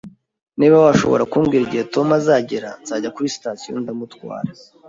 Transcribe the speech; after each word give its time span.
Niba 0.59 0.77
washobora 0.85 1.29
kumbwira 1.31 1.63
igihe 1.65 1.83
Tom 1.93 2.07
azagera, 2.19 2.69
nzajya 2.81 3.09
kuri 3.15 3.33
sitasiyo 3.35 3.75
ndamutwara 3.83 4.51